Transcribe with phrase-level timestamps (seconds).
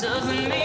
[0.00, 0.59] Doesn't mean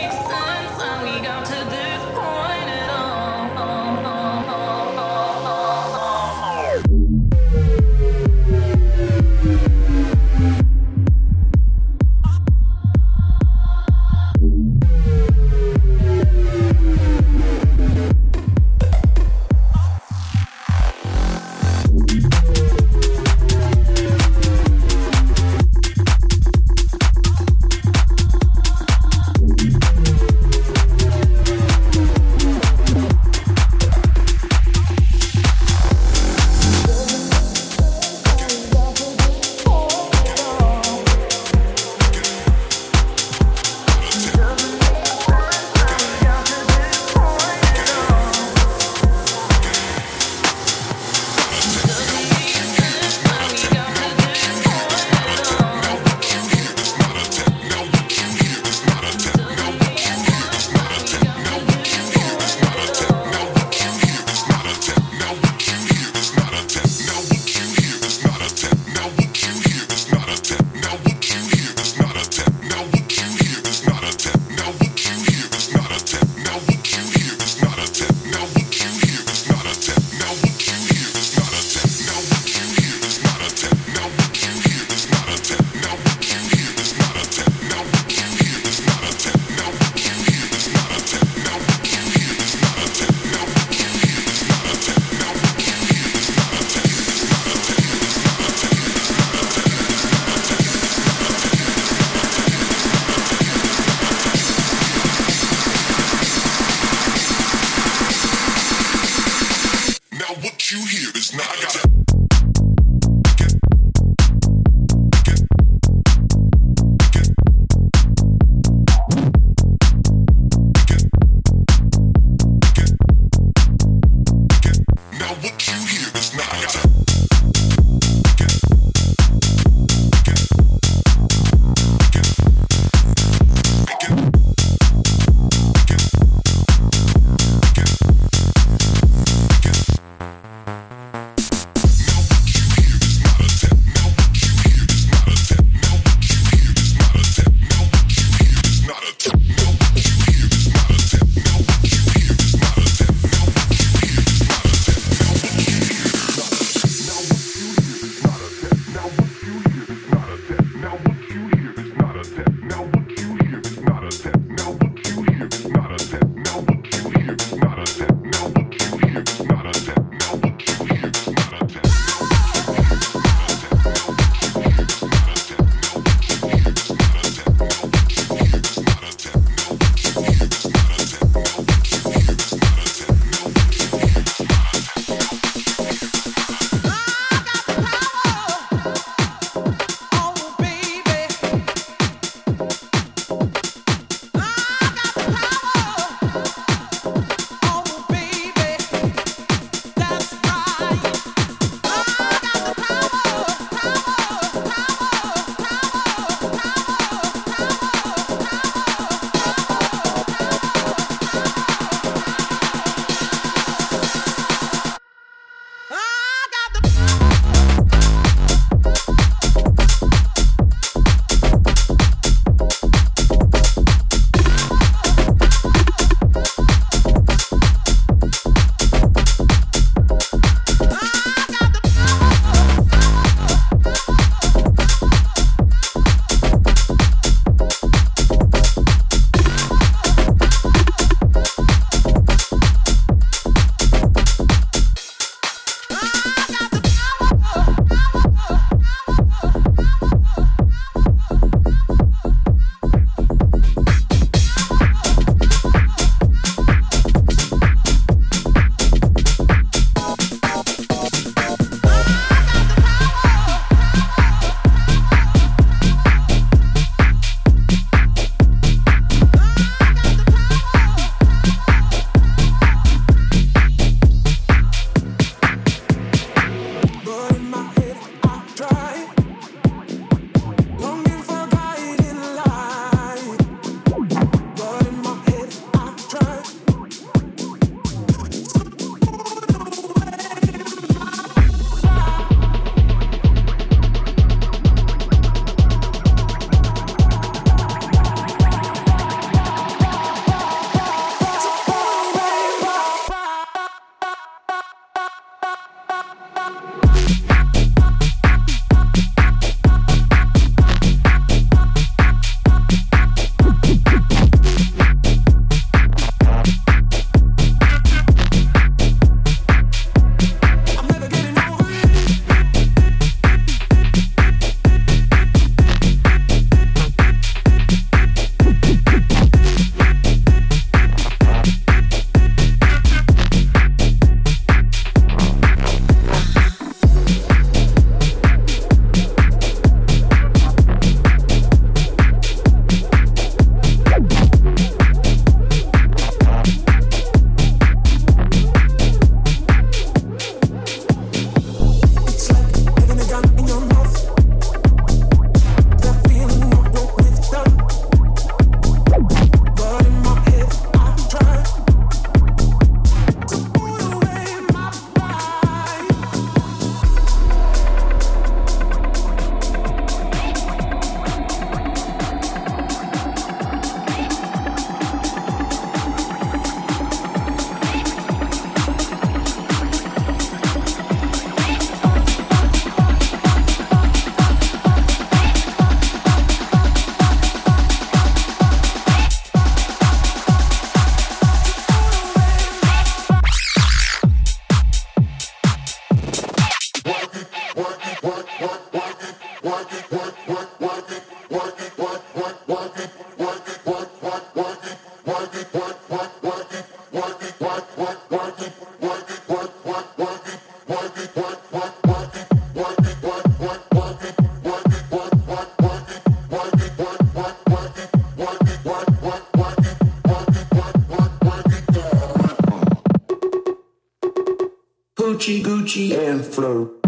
[425.06, 426.85] Gucci, Gucci, and flow.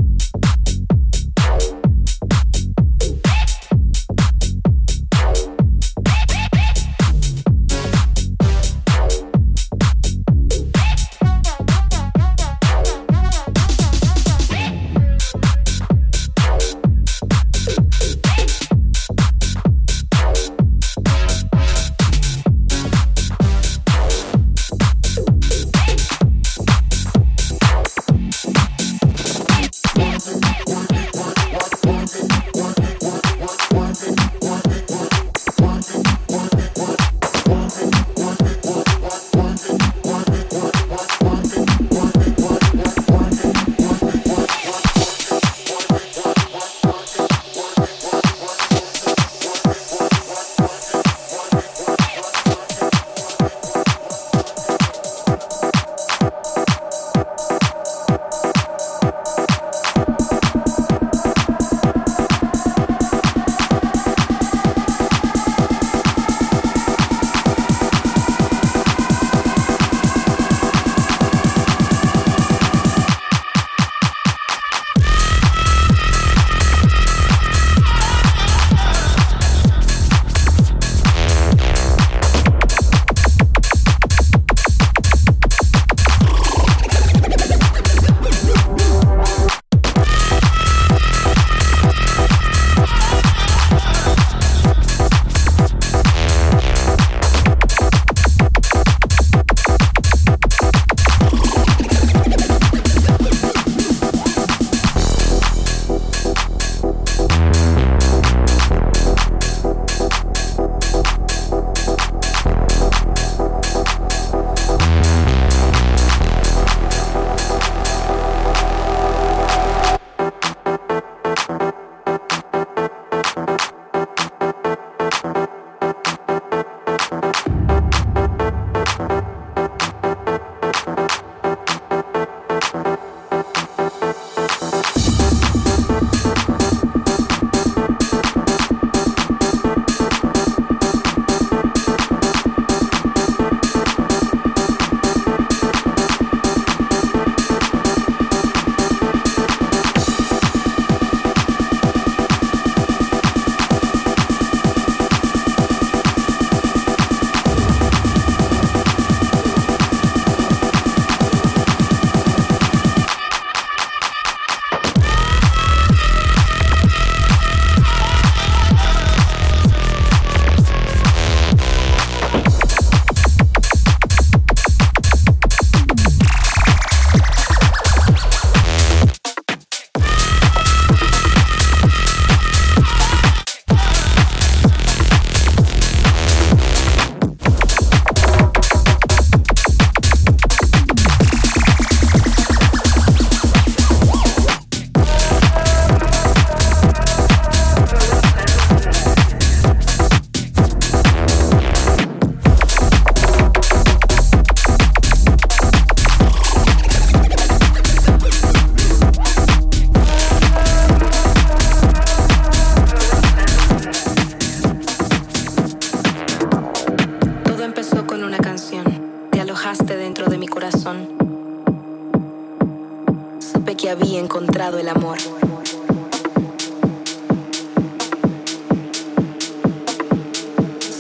[224.76, 225.18] el amor.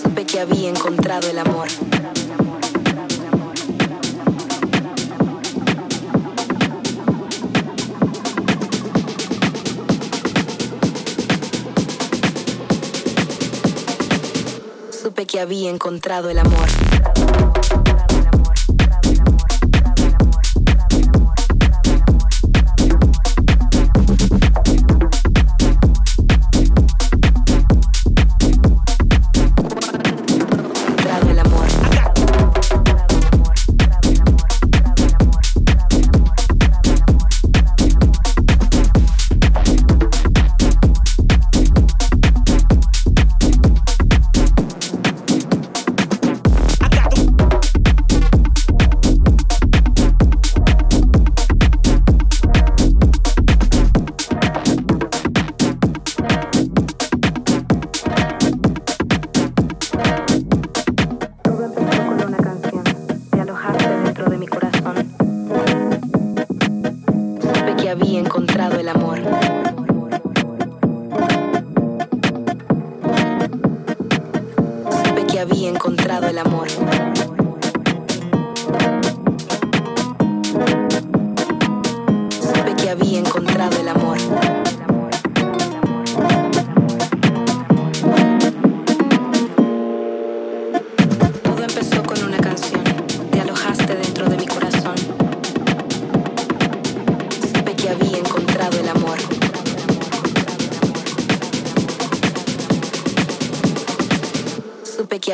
[0.01, 1.67] Supe que había encontrado el amor.
[14.91, 16.67] Supe que había encontrado el amor.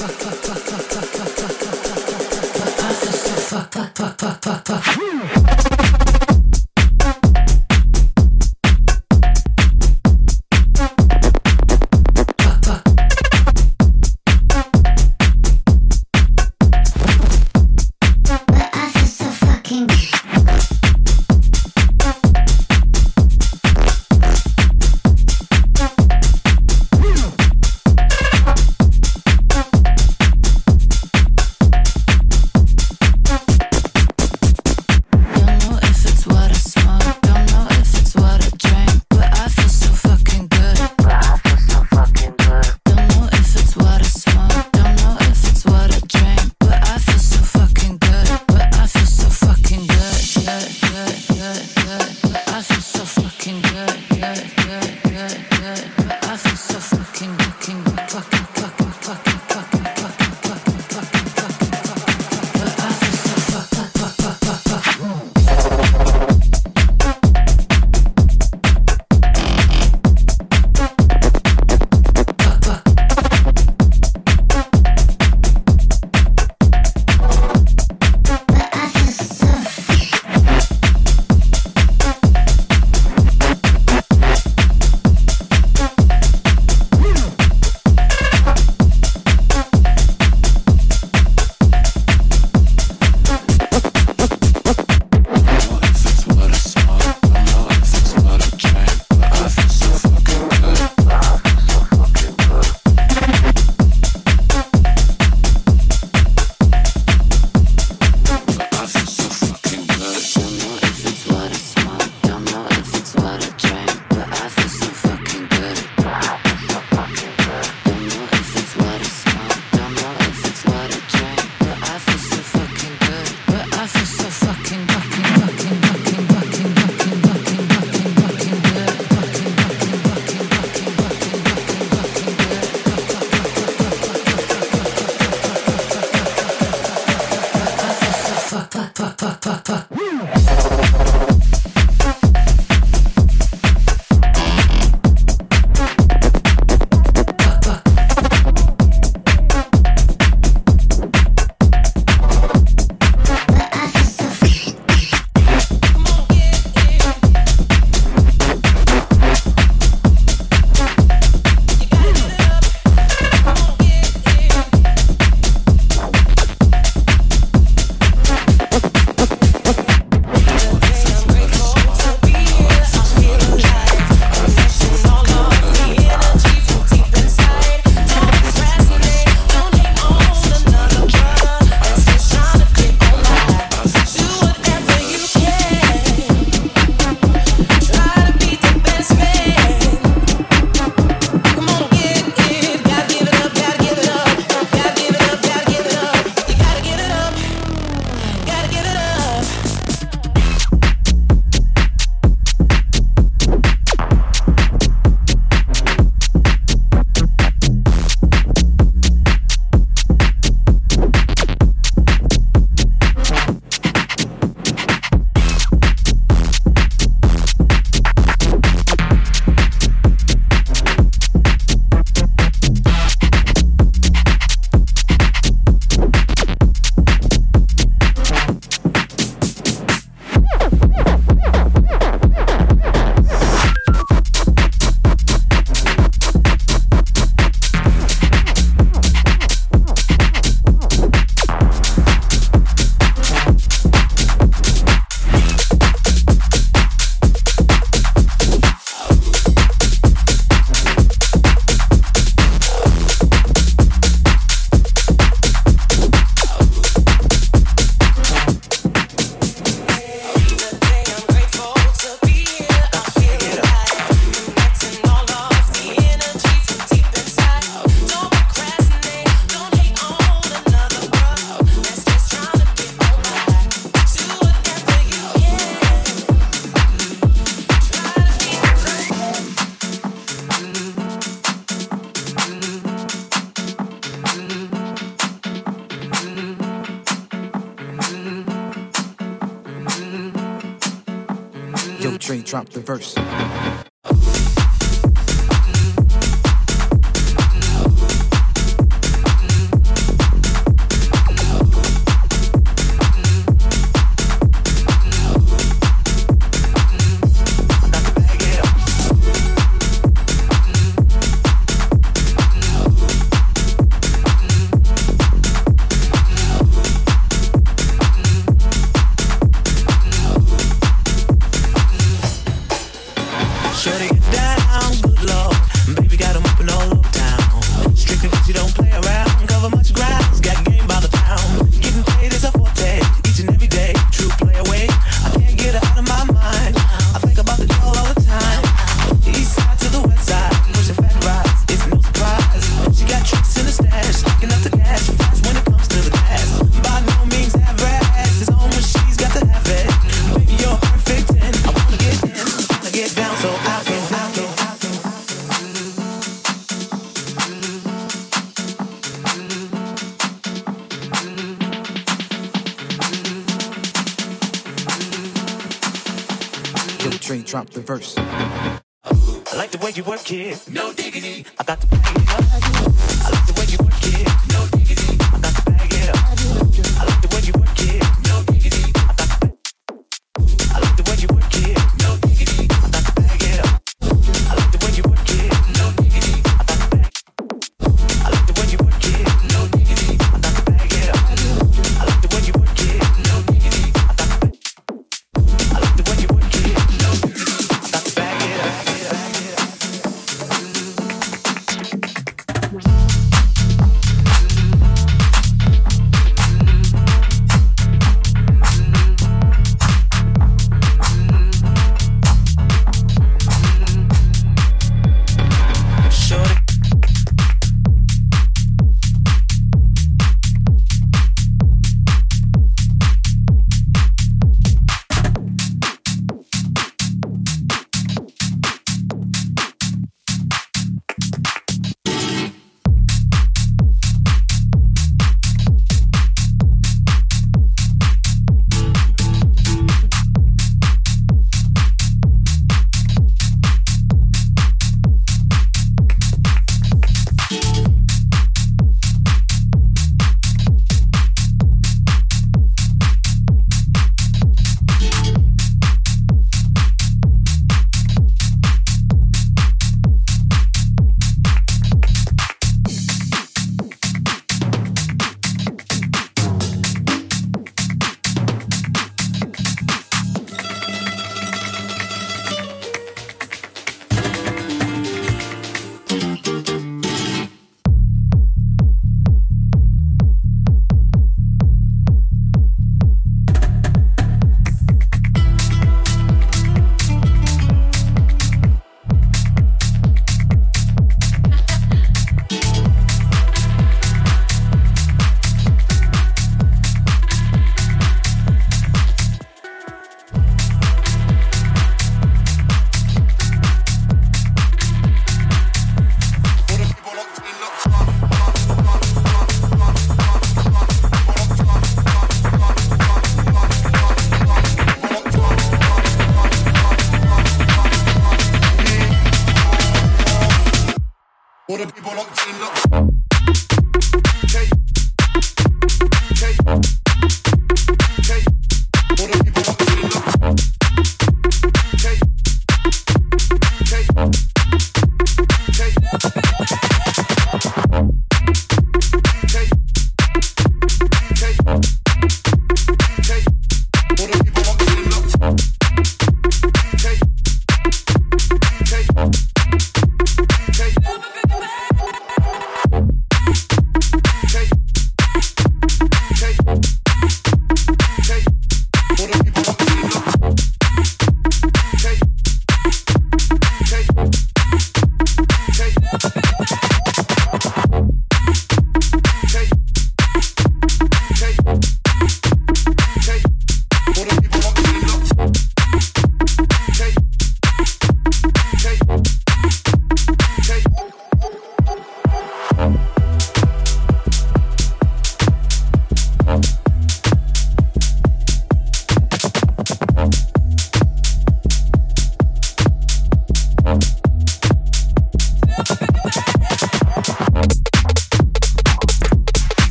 [0.00, 0.87] ハハハハ!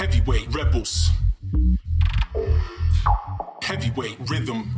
[0.00, 1.10] Heavyweight rebels.
[3.62, 4.74] Heavyweight rhythm,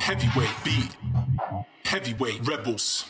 [0.00, 0.96] heavyweight beat,
[1.84, 3.04] heavyweight rebels.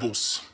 [0.00, 0.49] Rebels.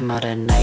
[0.00, 0.57] Come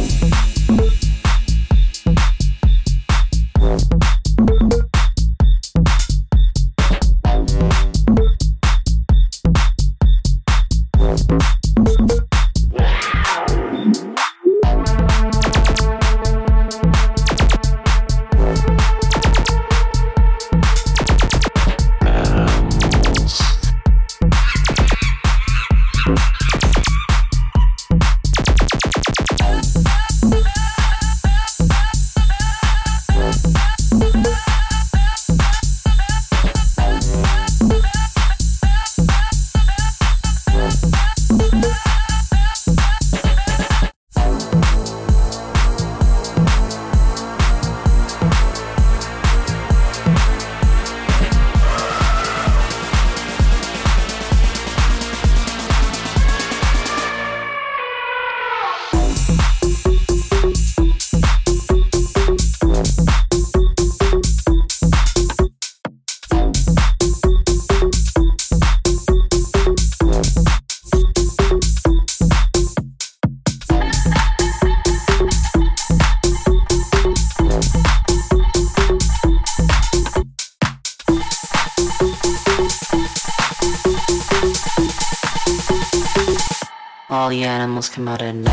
[87.97, 88.44] at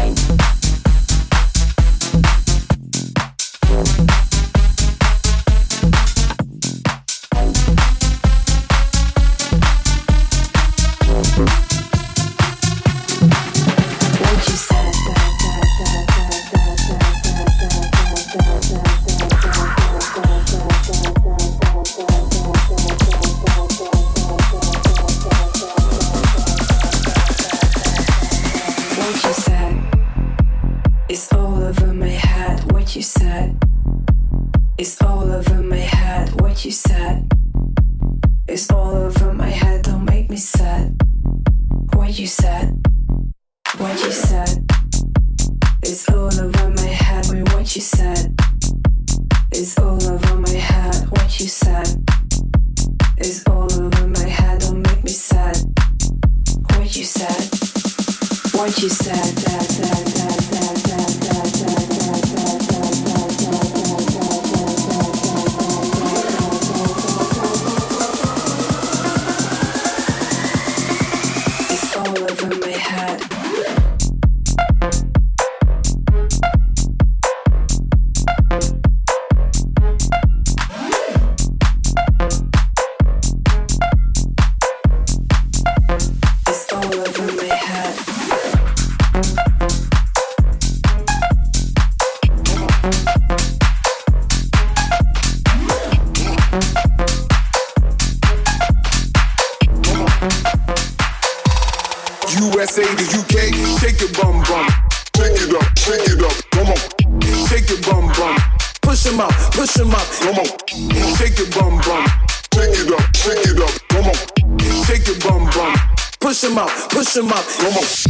[117.16, 118.01] him up.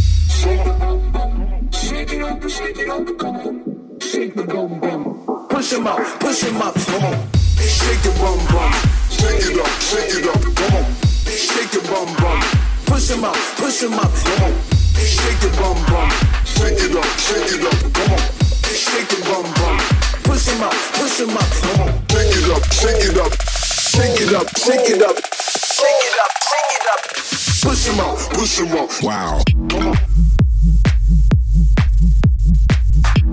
[27.23, 28.89] Push him up, push him up.
[29.01, 29.41] Wow.
[29.69, 29.97] Come on.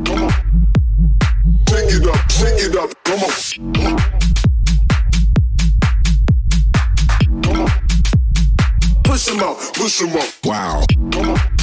[0.05, 0.30] Come on.
[1.68, 3.32] Shake it up, shake it up, come on.
[7.43, 7.70] Come on.
[9.03, 10.28] Push him up, push him up.
[10.45, 10.84] Wow.
[11.11, 11.60] Come on.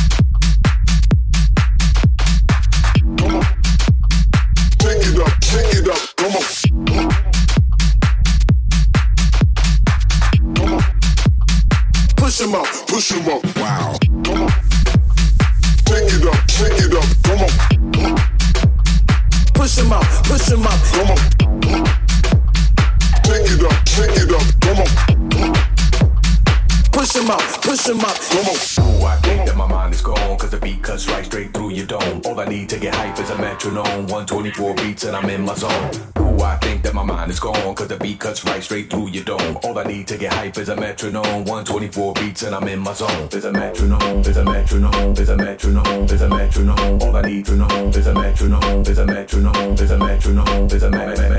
[33.68, 35.92] Metronome, 124 beats and I'm in my zone.
[36.20, 39.10] Ooh, I think that my mind is gone, cause the beat cuts right straight through
[39.10, 39.58] your dome.
[39.64, 42.94] All I need to get hype is a metronome, 124 beats and I'm in my
[42.94, 43.28] zone.
[43.30, 47.02] There's a metronome, there's a metronome, there's a metronome, there's a metronome.
[47.02, 50.84] All I need to know, there's a metronome, there's a metronome, there's a metronome, there's
[50.84, 51.38] a metronome.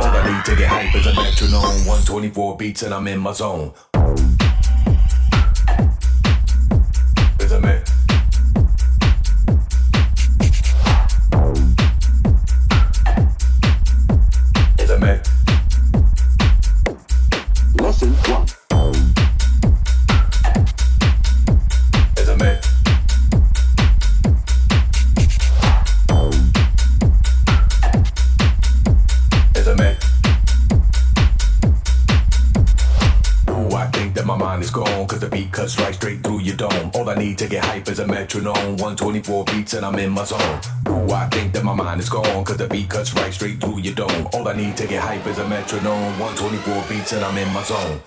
[0.00, 3.32] All I need to get hype is a metronome, 124 beats and I'm in my
[3.32, 3.72] zone.
[37.90, 40.60] Is a metronome, 124 beats and I'm in my zone.
[40.88, 43.80] Ooh, I think that my mind is gone, cause the beat cuts right straight through
[43.80, 44.28] your dome.
[44.32, 47.62] All I need to get hype is a metronome, 124 beats and I'm in my
[47.64, 48.00] zone.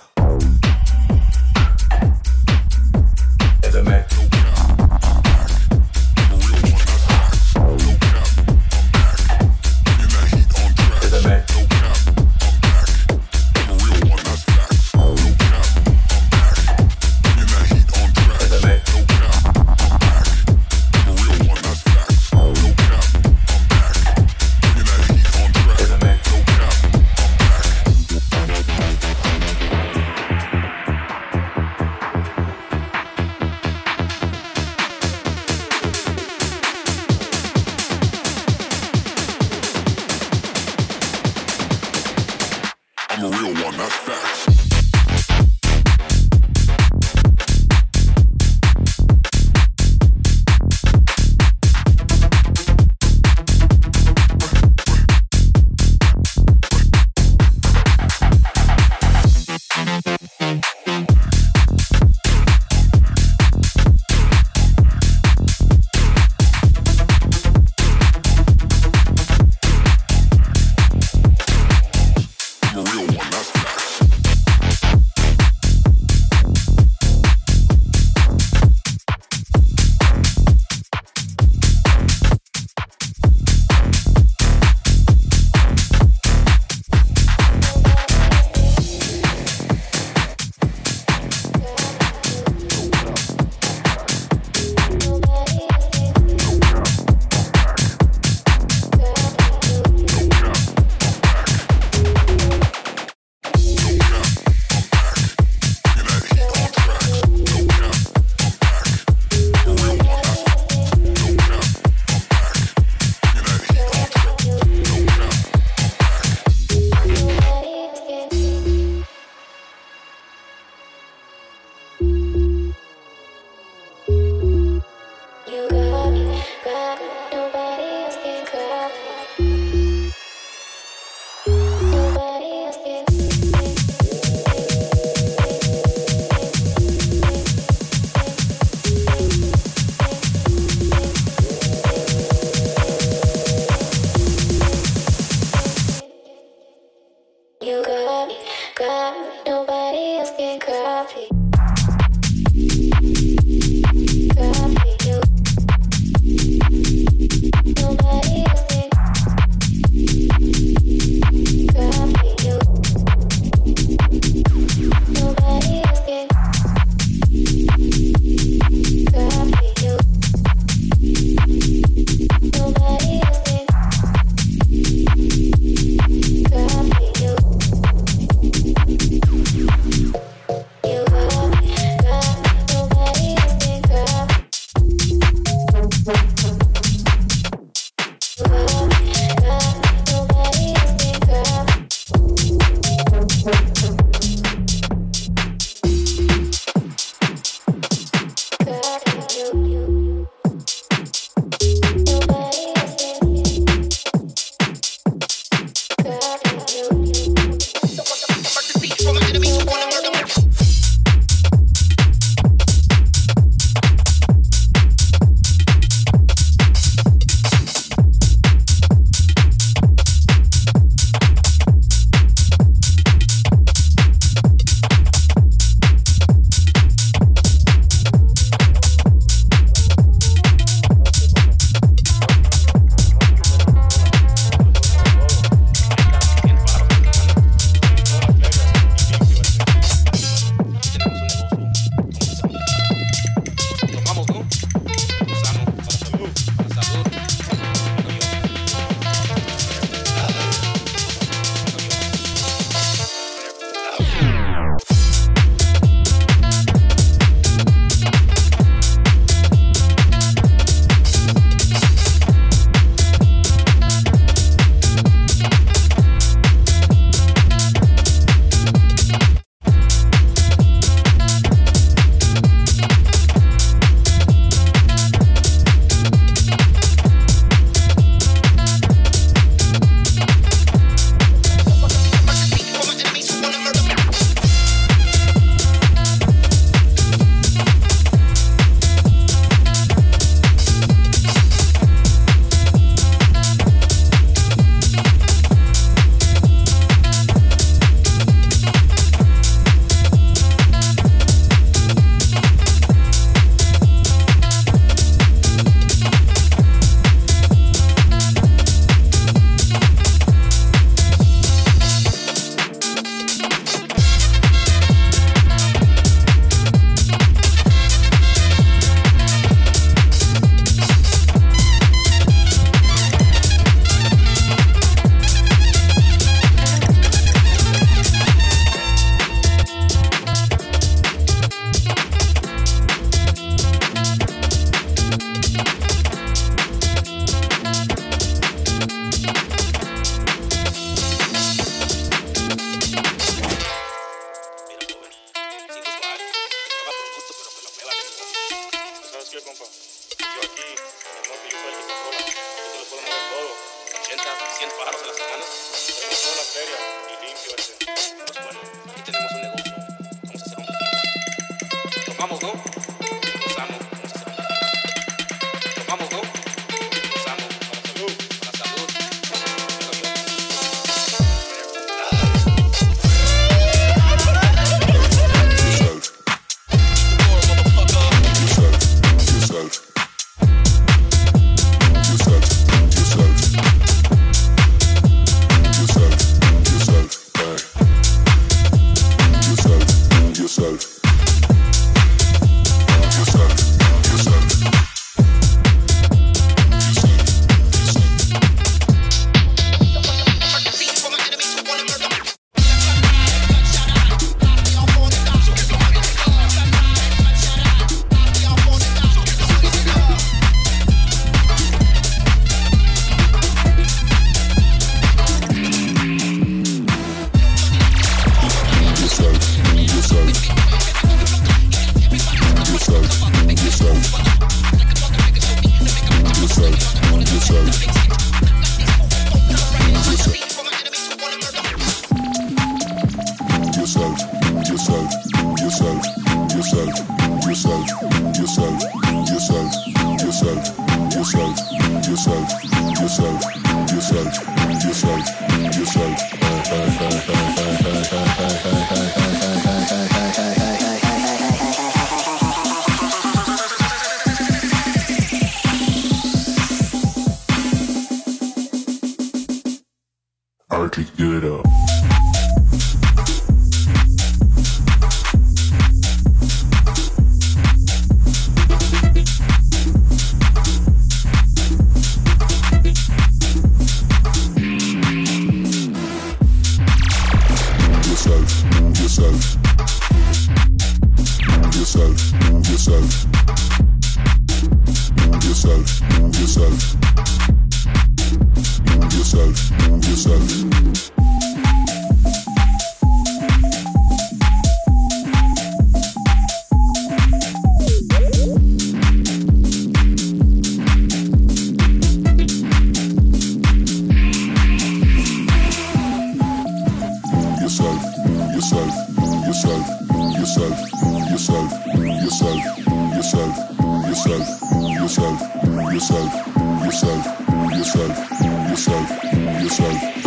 [517.13, 520.22] Yourself, move yourself, move yourself, move yourself.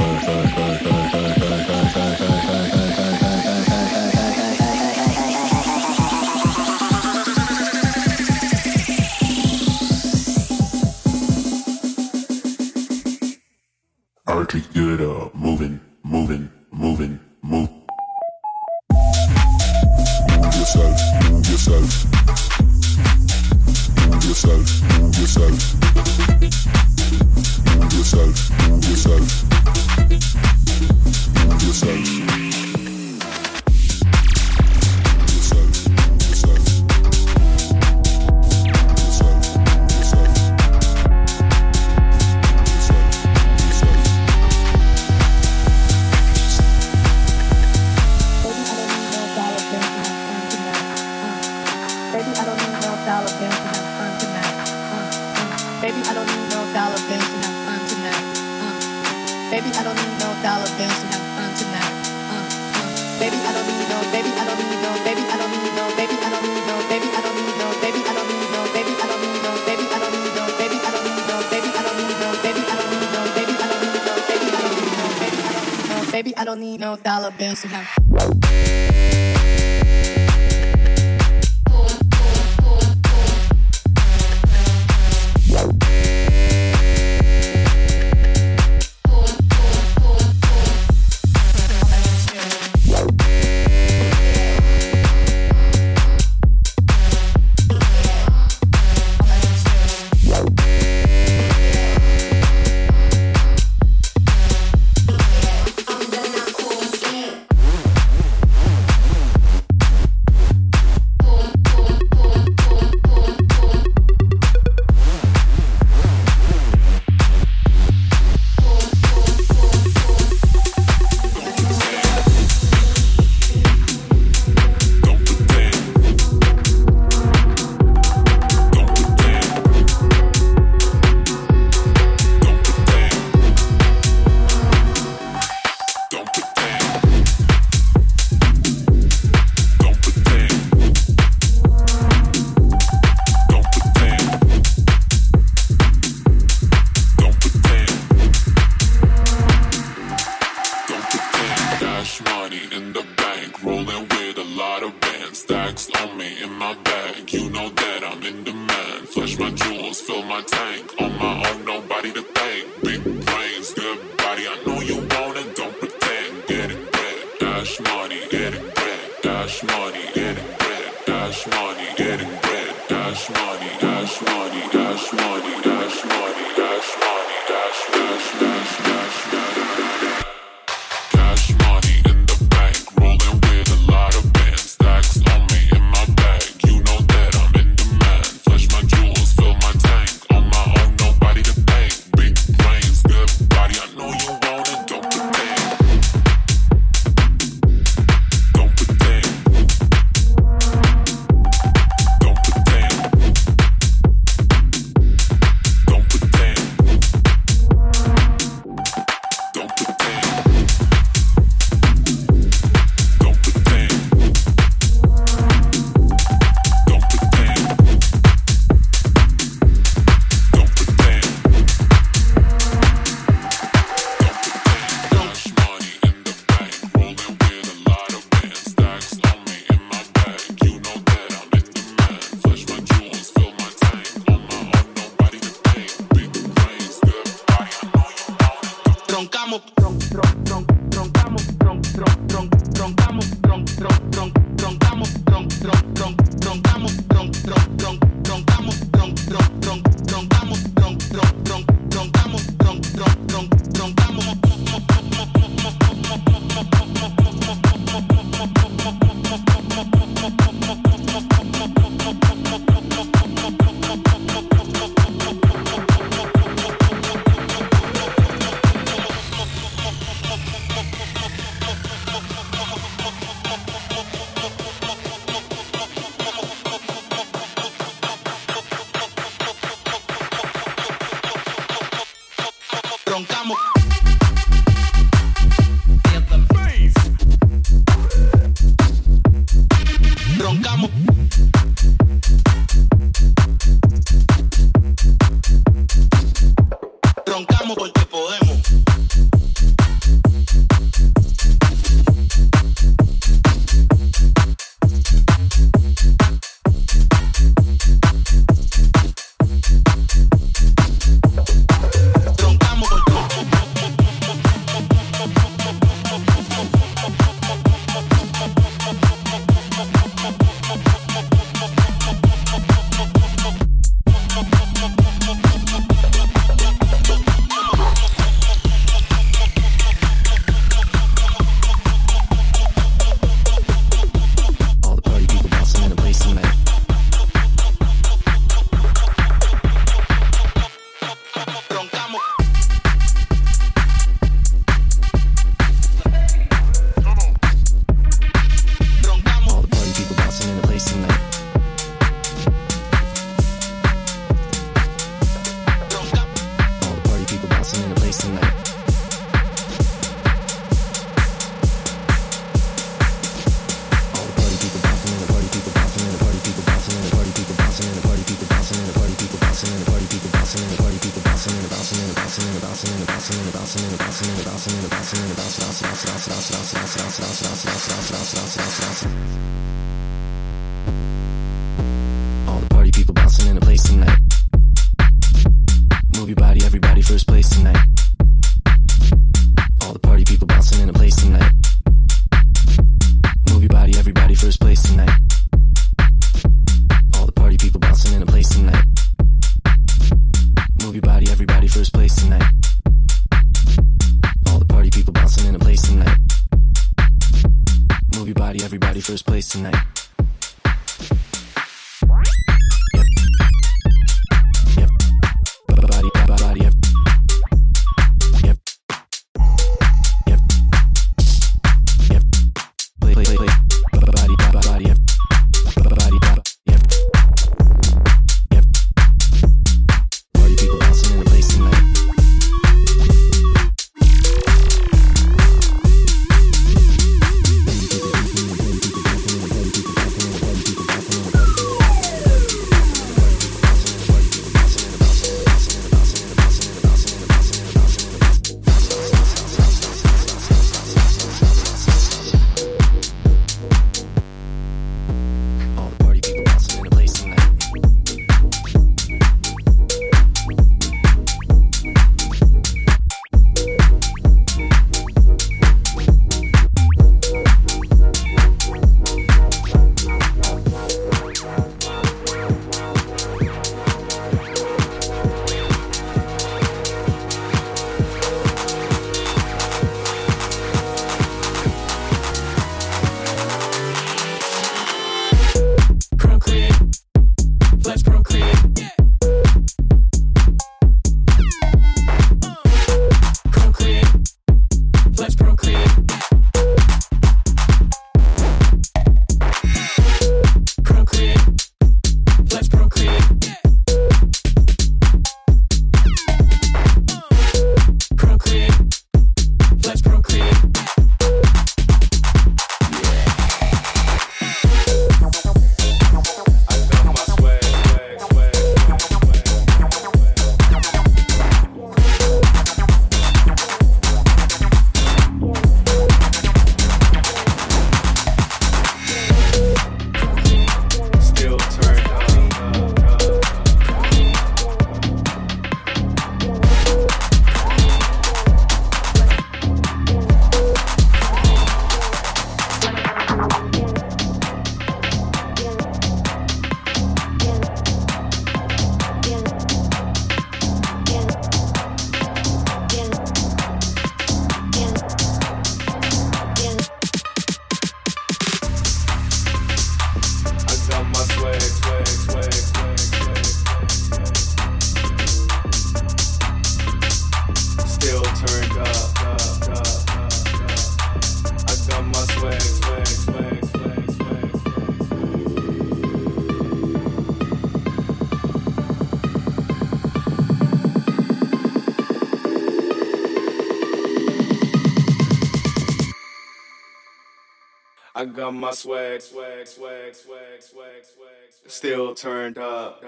[588.47, 593.03] Got my swag, swag, swag, swag, swag, swag, still turned up,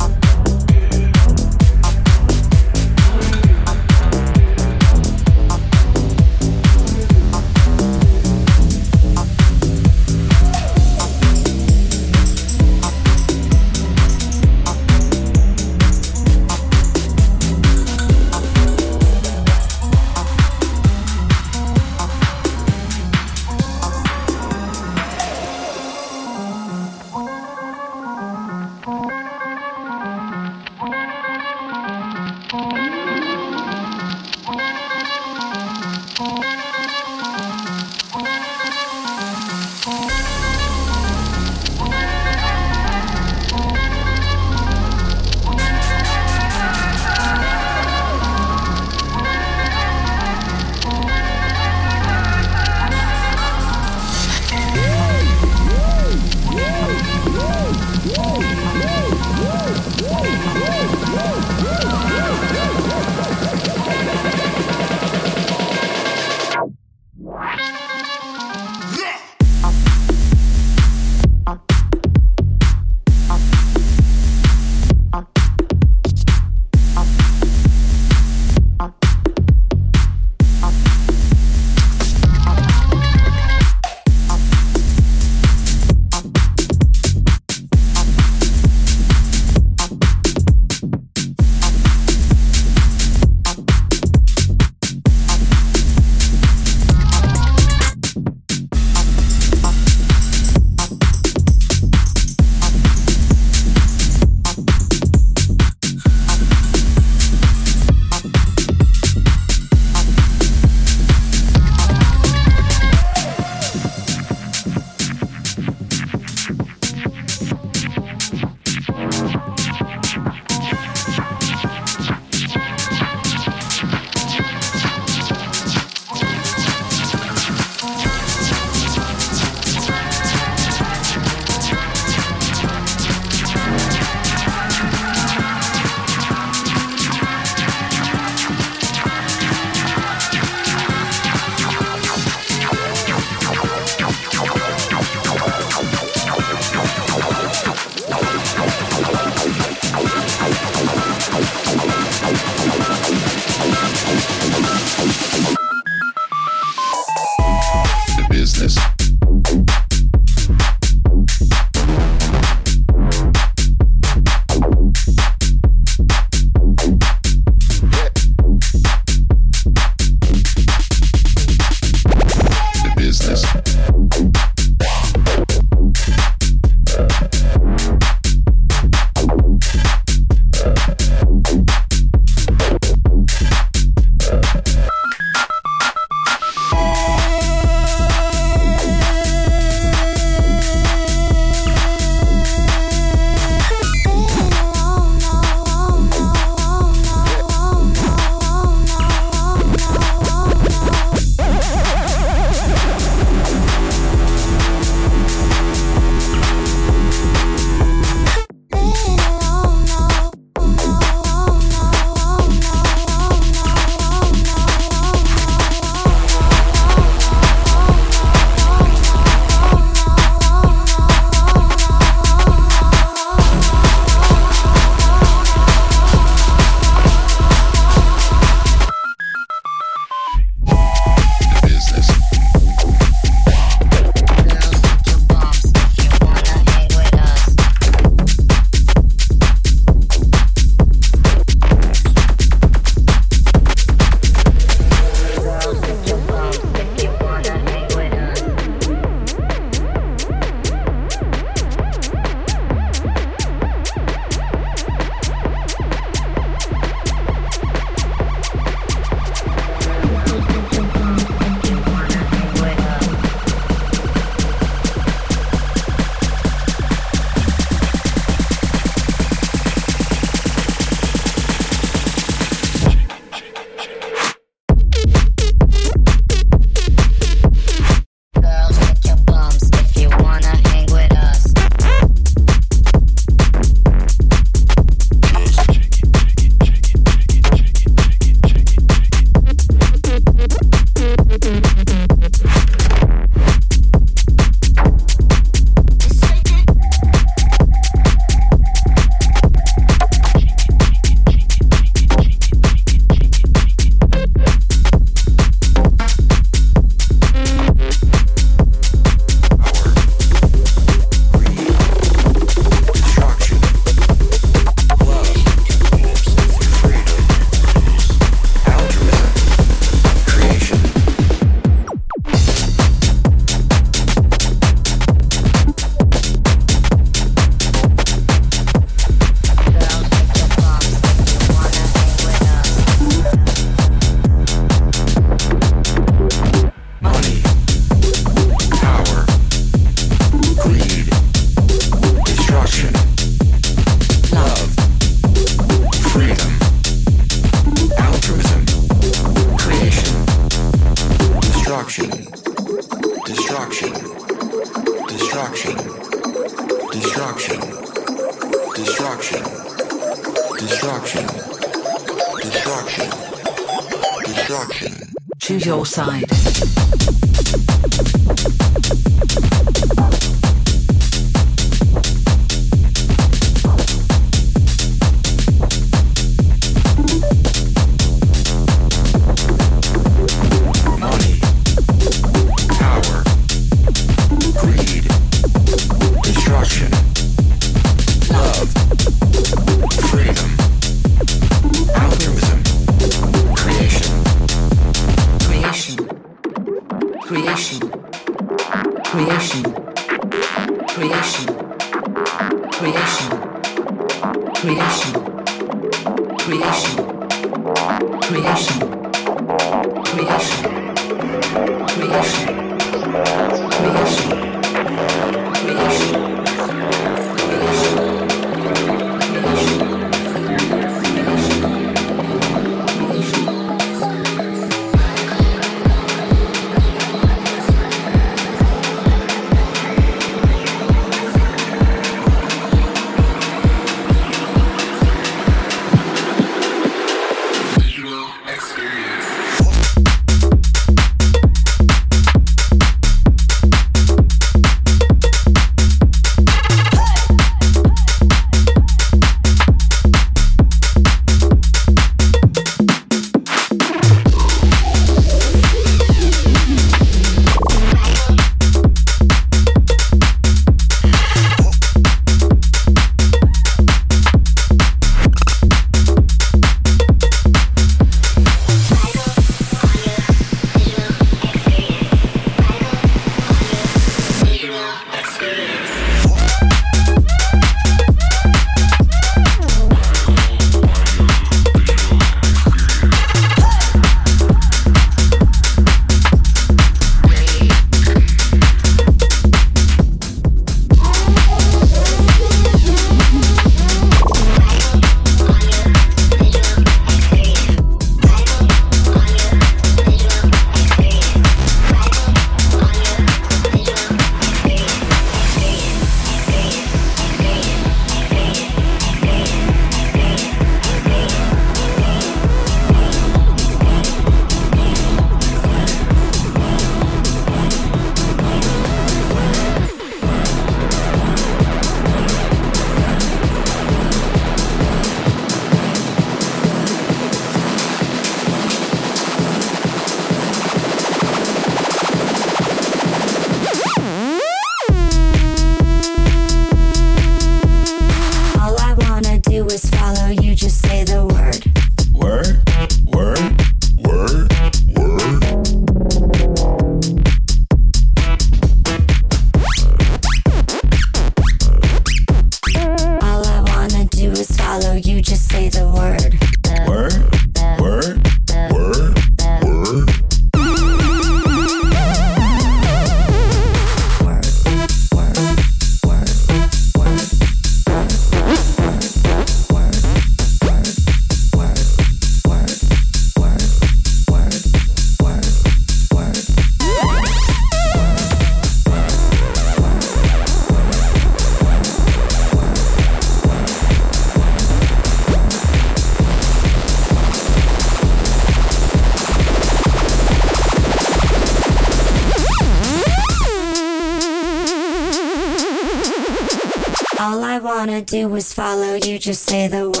[599.21, 600.00] just say the word.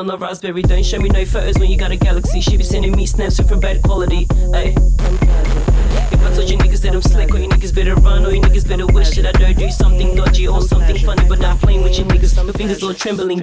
[0.00, 0.62] On the raspberry.
[0.62, 2.40] Don't show me no photos when you got a galaxy.
[2.40, 4.26] She be sending me snaps with from bad quality.
[4.54, 4.74] Ay.
[6.10, 8.40] If I told you niggas that I'm slick, or you niggas better run, or you
[8.40, 11.82] niggas better wish that I don't do something dodgy or something funny, but I'm playing
[11.82, 12.34] with you niggas.
[12.44, 13.42] My fingers all trembling.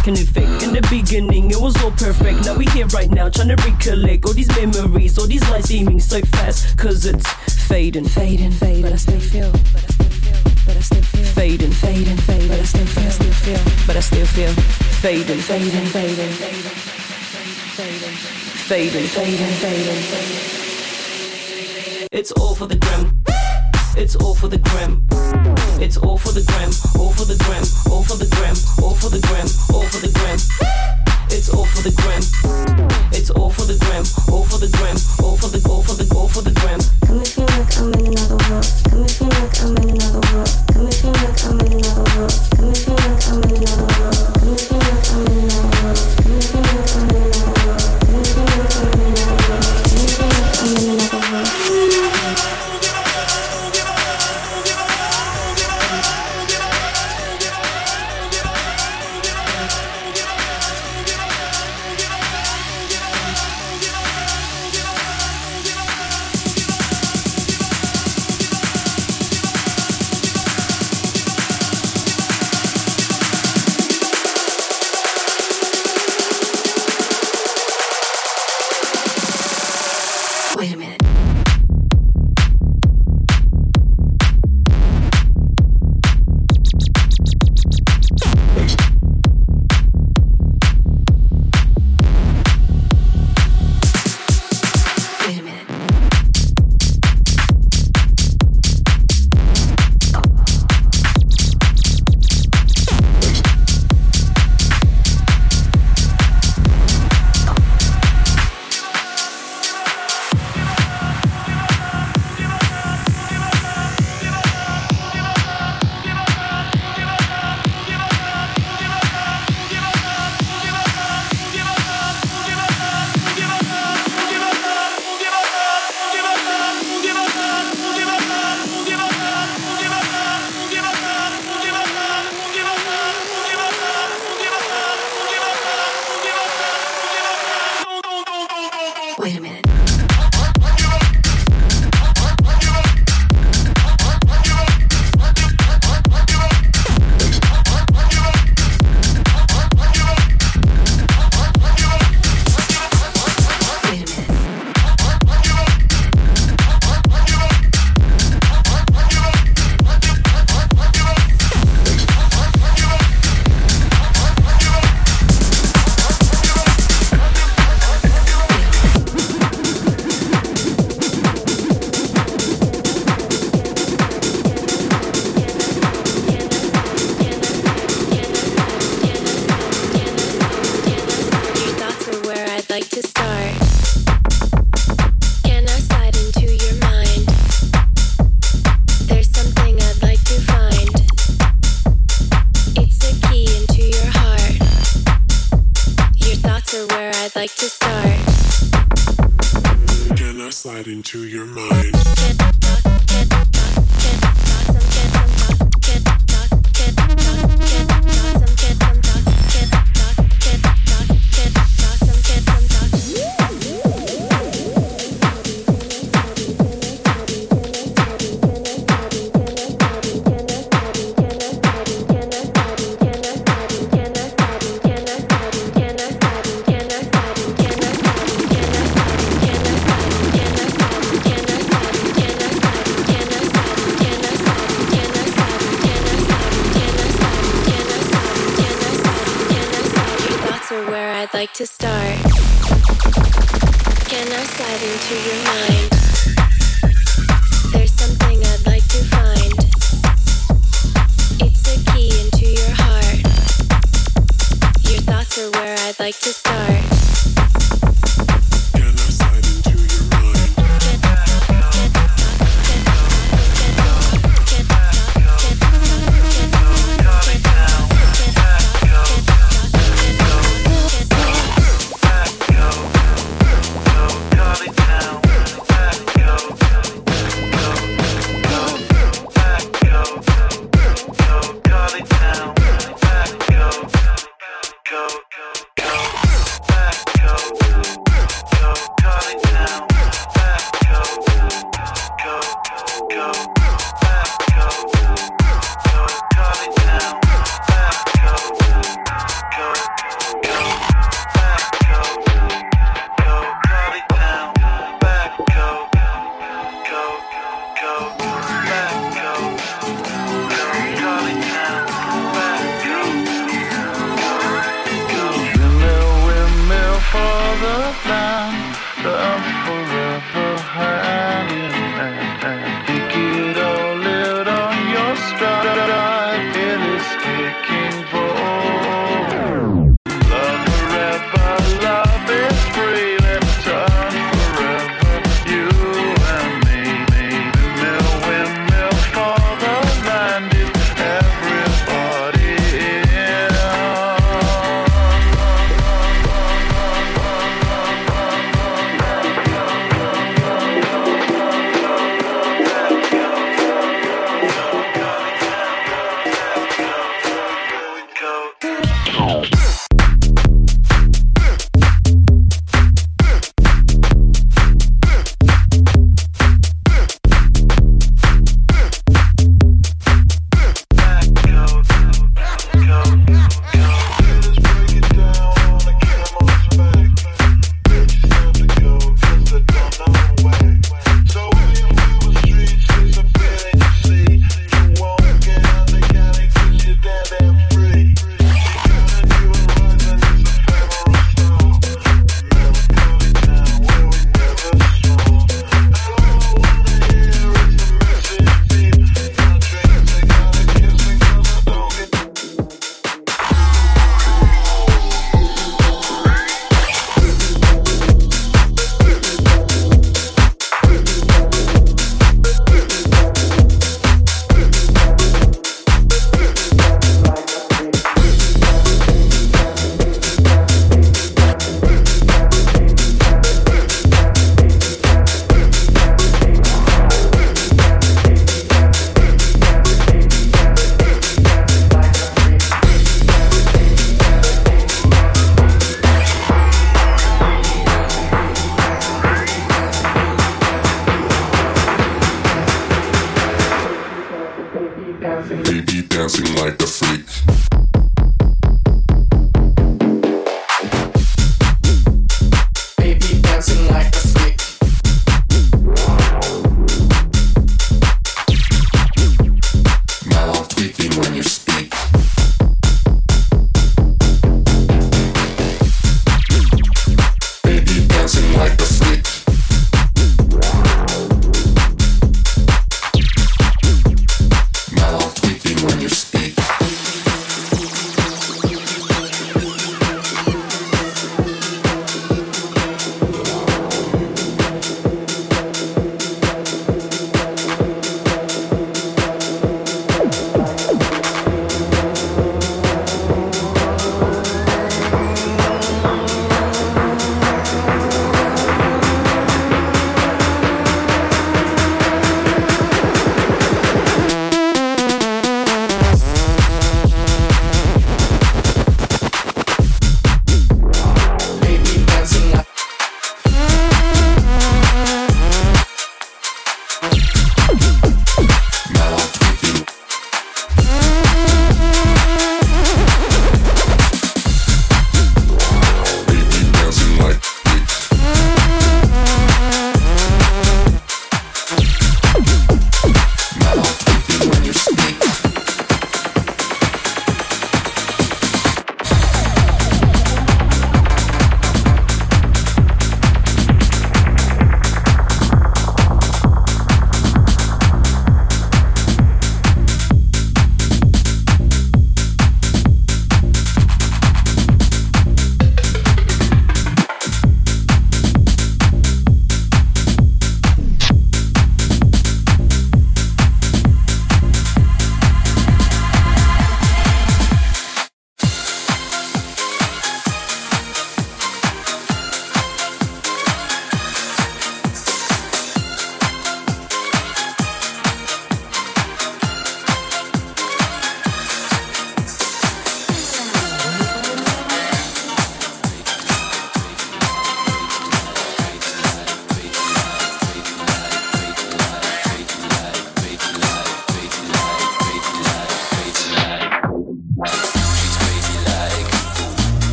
[0.00, 0.16] Like an.
[0.62, 2.44] In the beginning, it was all perfect.
[2.44, 6.00] Now we here right now, trying to recollect all these memories, all these lights seeming
[6.00, 6.76] so fast.
[6.78, 7.28] Cause it's
[7.66, 8.82] fading, fading, fading.
[8.82, 12.48] But I still feel, but I still feel, fading, fading, fading.
[12.48, 14.52] But I still feel, still feel, but I still feel,
[15.02, 16.32] fading, fading, fading,
[18.68, 20.08] fading, fading, fading.
[22.12, 23.19] It's all for the gram.
[23.96, 25.06] It's all for the gram.
[25.80, 26.70] It's all for the gram.
[26.98, 27.62] All for the gram.
[27.90, 28.56] All for the gram.
[28.82, 29.46] All for the gram.
[29.74, 30.38] All for the gram.
[31.30, 32.22] It's all for the gram.
[33.12, 34.04] It's all for the gram.
[34.32, 34.96] All for the gram.
[35.22, 36.80] All for the all for the all for the gram.
[37.06, 38.66] Got me feel like I'm in another world.
[38.84, 40.50] Got me feel like I'm in another world.
[40.74, 41.59] Got me feel like I'm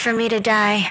[0.00, 0.89] for me to die,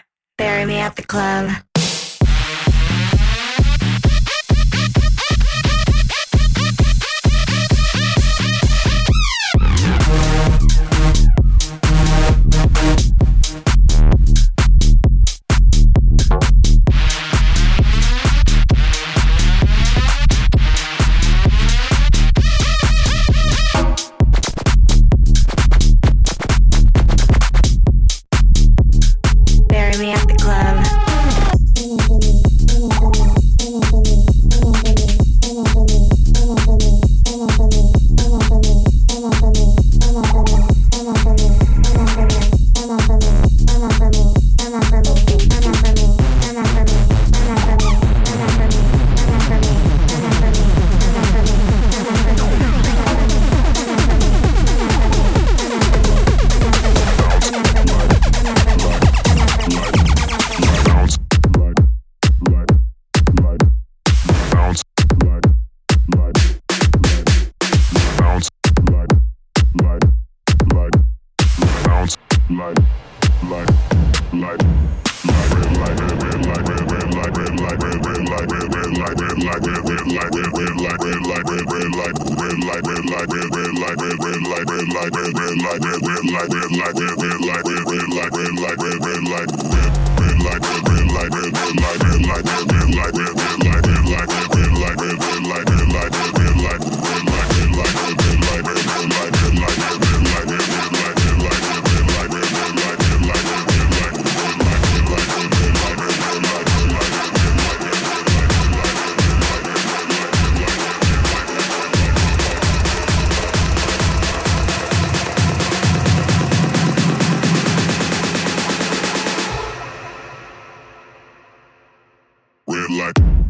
[122.71, 123.48] Red light.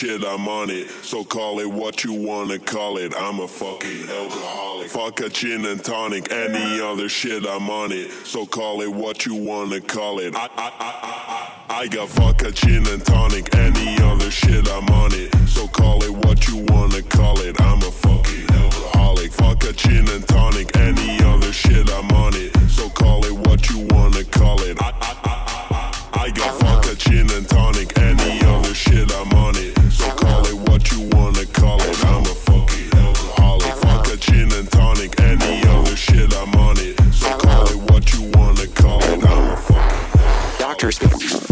[0.00, 0.88] shit, I'm on it.
[1.02, 3.12] So call it what you wanna call it.
[3.14, 4.88] I'm a fucking alcoholic.
[4.88, 8.10] Fuck a gin and tonic, any other shit, I'm on it.
[8.24, 10.34] So call it what you wanna call it.
[10.34, 14.70] I I I I I, I got fuck a gin and tonic, any other shit,
[14.70, 15.34] I'm on it.
[15.46, 17.60] So call it what you wanna call it.
[17.60, 19.32] I'm a fucking alcoholic.
[19.32, 20.26] Fuck a gin and
[40.80, 41.49] doctors.